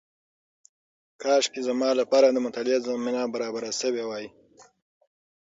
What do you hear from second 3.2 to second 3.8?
برابره